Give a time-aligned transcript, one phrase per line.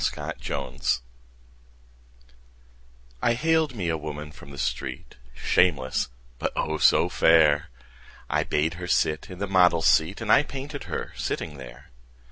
[0.17, 0.79] My Madonna
[3.21, 7.69] I haled me a woman from the street, Shameless, but, oh, so fair!
[8.27, 11.91] I bade her sit in the model's seat And I painted her sitting there.